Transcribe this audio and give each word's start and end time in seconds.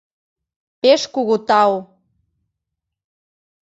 Пеш 0.81 1.01
кугу 1.13 1.35
тау. 1.47 1.73